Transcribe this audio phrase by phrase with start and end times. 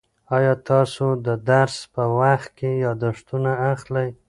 [0.35, 4.09] آیا تاسو د درس په وخت کې یادښتونه اخلئ؟